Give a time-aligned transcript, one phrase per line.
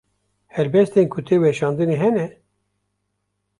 [0.55, 2.27] Helbestên ku te weşandine hene?